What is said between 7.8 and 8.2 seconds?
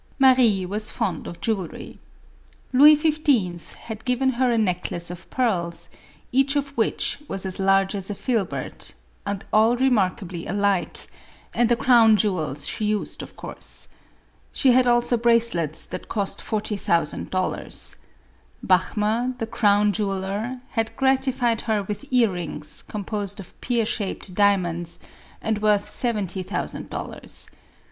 as a